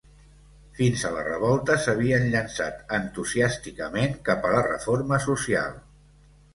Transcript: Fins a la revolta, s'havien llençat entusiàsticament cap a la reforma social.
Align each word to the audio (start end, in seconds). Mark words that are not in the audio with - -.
Fins 0.79 1.03
a 1.09 1.11
la 1.15 1.25
revolta, 1.27 1.75
s'havien 1.83 2.27
llençat 2.37 2.97
entusiàsticament 3.01 4.19
cap 4.33 4.45
a 4.51 4.59
la 4.59 4.67
reforma 4.73 5.25
social. 5.31 5.83